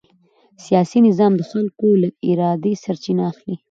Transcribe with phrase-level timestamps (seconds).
[0.65, 3.55] سیاسي نظام د خلکو له ارادې سرچینه اخلي